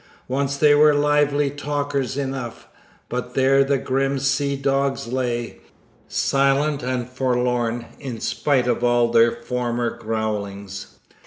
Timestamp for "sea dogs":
4.17-5.05